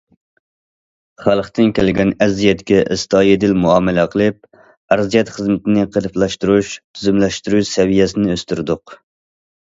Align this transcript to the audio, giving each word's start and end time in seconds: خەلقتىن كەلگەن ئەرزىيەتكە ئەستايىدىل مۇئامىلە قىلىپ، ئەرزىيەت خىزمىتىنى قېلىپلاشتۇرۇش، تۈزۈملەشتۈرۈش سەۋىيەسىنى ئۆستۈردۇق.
خەلقتىن 1.23 1.67
كەلگەن 1.79 2.13
ئەرزىيەتكە 2.25 2.79
ئەستايىدىل 2.95 3.53
مۇئامىلە 3.65 4.05
قىلىپ، 4.13 4.39
ئەرزىيەت 4.95 5.29
خىزمىتىنى 5.35 5.83
قېلىپلاشتۇرۇش، 5.97 6.71
تۈزۈملەشتۈرۈش 6.79 7.75
سەۋىيەسىنى 7.75 8.33
ئۆستۈردۇق. 8.37 8.95